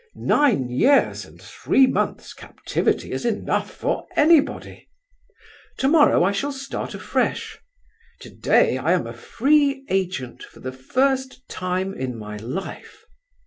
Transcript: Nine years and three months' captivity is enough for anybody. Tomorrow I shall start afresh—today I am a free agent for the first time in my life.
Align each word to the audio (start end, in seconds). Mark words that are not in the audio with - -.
Nine 0.15 0.67
years 0.71 1.25
and 1.25 1.39
three 1.39 1.85
months' 1.85 2.33
captivity 2.33 3.11
is 3.11 3.23
enough 3.23 3.69
for 3.69 4.07
anybody. 4.15 4.89
Tomorrow 5.77 6.23
I 6.23 6.31
shall 6.31 6.51
start 6.51 6.95
afresh—today 6.95 8.79
I 8.79 8.93
am 8.93 9.05
a 9.05 9.13
free 9.13 9.85
agent 9.91 10.41
for 10.41 10.59
the 10.59 10.71
first 10.73 11.47
time 11.49 11.93
in 11.93 12.17
my 12.17 12.37
life. 12.37 13.05